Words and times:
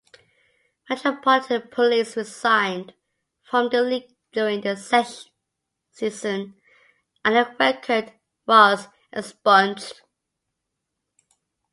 Metropolitan 0.89 1.69
Police 1.69 2.17
resigned 2.17 2.95
from 3.43 3.69
the 3.69 3.83
league 3.83 4.11
during 4.31 4.61
the 4.61 4.75
season 5.91 6.55
and 7.23 7.35
their 7.35 7.55
record 7.59 8.11
was 8.47 8.87
expunged. 9.13 10.01